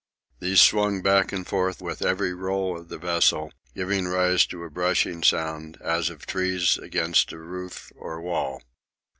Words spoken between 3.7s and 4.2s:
giving